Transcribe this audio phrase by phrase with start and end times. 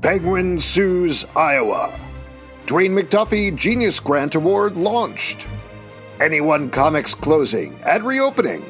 [0.00, 1.98] Penguin sues Iowa.
[2.66, 5.48] Dwayne McDuffie Genius Grant Award launched.
[6.20, 8.64] Anyone Comics closing and reopening.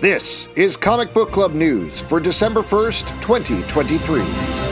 [0.00, 4.65] This is Comic Book Club News for December 1st, 2023.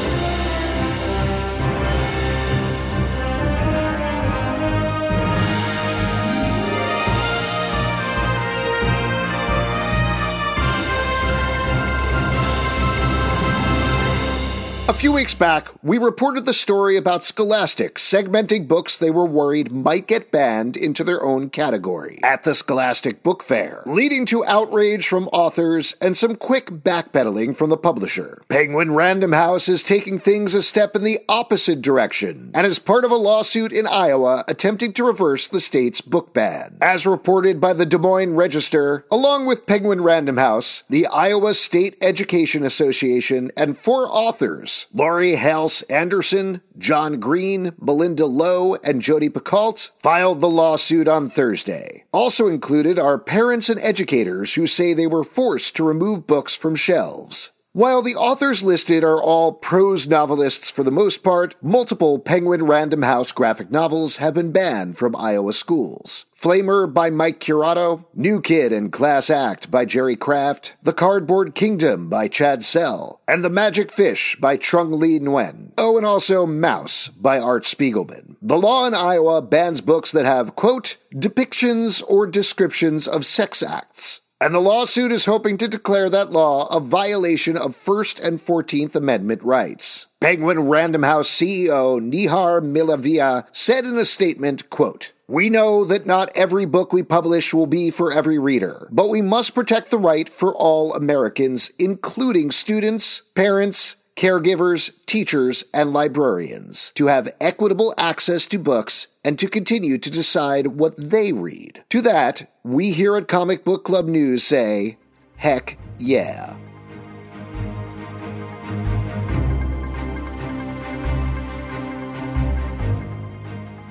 [14.86, 19.72] A few weeks back, we reported the story about Scholastic segmenting books they were worried
[19.72, 25.08] might get banned into their own category at the Scholastic Book Fair, leading to outrage
[25.08, 28.42] from authors and some quick backpedaling from the publisher.
[28.50, 33.06] Penguin Random House is taking things a step in the opposite direction and is part
[33.06, 36.76] of a lawsuit in Iowa attempting to reverse the state's book ban.
[36.82, 41.96] As reported by the Des Moines Register, along with Penguin Random House, the Iowa State
[42.02, 49.90] Education Association, and four authors Laurie Halse Anderson, John Green, Malinda Lo, and Jodi Picoult
[50.00, 52.04] filed the lawsuit on Thursday.
[52.12, 56.74] Also included are parents and educators who say they were forced to remove books from
[56.74, 57.50] shelves.
[57.76, 63.02] While the authors listed are all prose novelists for the most part, multiple Penguin Random
[63.02, 66.26] House graphic novels have been banned from Iowa schools.
[66.40, 72.08] Flamer by Mike Curato, New Kid and Class Act by Jerry Craft, The Cardboard Kingdom
[72.08, 75.72] by Chad Sell, and The Magic Fish by Trung Le Nguyen.
[75.76, 78.36] Oh, and also Maus by Art Spiegelman.
[78.40, 84.20] The law in Iowa bans books that have, quote, depictions or descriptions of sex acts
[84.44, 88.94] and the lawsuit is hoping to declare that law a violation of First and Fourteenth
[88.94, 90.06] Amendment rights.
[90.20, 96.28] Penguin Random House CEO Nihar Malaviya said in a statement, quote, we know that not
[96.36, 100.28] every book we publish will be for every reader, but we must protect the right
[100.28, 108.58] for all Americans, including students, parents, caregivers, teachers, and librarians to have equitable access to
[108.58, 111.82] books and to continue to decide what they read.
[111.90, 114.98] To that, we here at Comic Book Club News say,
[115.36, 116.56] heck yeah.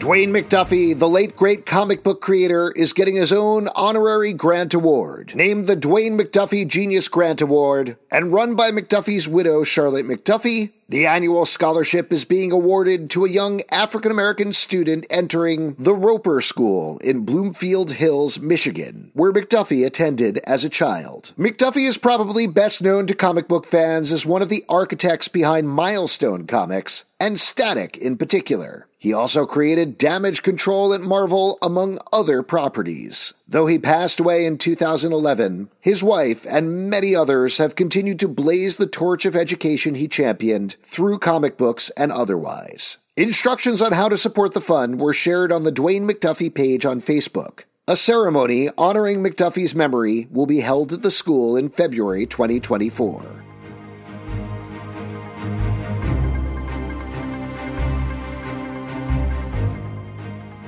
[0.03, 5.33] Dwayne McDuffie, the late great comic book creator, is getting his own honorary grant award,
[5.33, 10.71] named the Dwayne McDuffie Genius Grant Award, and run by McDuffie's widow, Charlotte McDuffie.
[10.93, 16.39] The annual scholarship is being awarded to a young African American student entering the Roeper
[16.39, 21.33] School in Bloomfield Hills, Michigan, where McDuffie attended as a child.
[21.35, 25.67] McDuffie is probably best known to comic book fans as one of the architects behind
[25.67, 28.85] Milestone Comics, and Static in particular.
[28.99, 33.33] He also created Damage Control at Marvel, among other properties.
[33.53, 38.77] Though he passed away in 2011, his wife and many others have continued to blaze
[38.77, 42.97] the torch of education he championed through comic books and otherwise.
[43.15, 46.99] Instructions on how to support the fund were shared on the Dwayne McDuffie page on
[46.99, 47.65] Facebook.
[47.87, 53.23] A ceremony honoring McDuffie's memory will be held at the school in February 2024.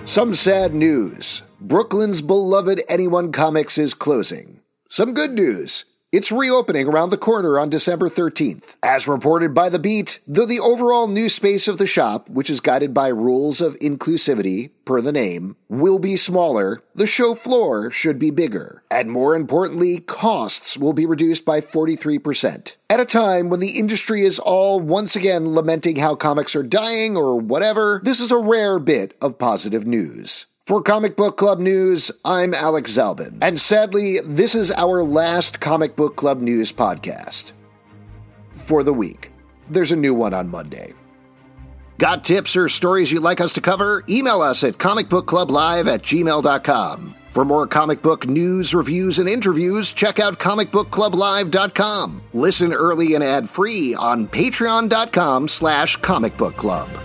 [0.05, 1.41] Some sad news.
[1.67, 4.59] Brooklyn's beloved Anyone Comics is closing.
[4.87, 5.85] Some good news.
[6.11, 8.75] It's reopening around the corner on December 13th.
[8.83, 12.59] As reported by The Beat, though the overall new space of the shop, which is
[12.59, 18.19] guided by rules of inclusivity, per the name, will be smaller, the show floor should
[18.19, 18.83] be bigger.
[18.91, 22.75] And more importantly, costs will be reduced by 43%.
[22.91, 27.17] At a time when the industry is all once again lamenting how comics are dying
[27.17, 30.45] or whatever, this is a rare bit of positive news.
[30.65, 33.37] For Comic Book Club News, I'm Alex Zalben.
[33.39, 37.51] And sadly, this is our last Comic Book Club News podcast
[38.65, 39.31] for the week.
[39.69, 40.93] There's a new one on Monday.
[41.99, 44.03] Got tips or stories you'd like us to cover?
[44.09, 47.15] Email us at comicbookclublive at gmail.com.
[47.29, 52.21] For more comic book news, reviews, and interviews, check out comicbookclublive.com.
[52.33, 57.04] Listen early and ad-free on patreon.com slash comicbookclub.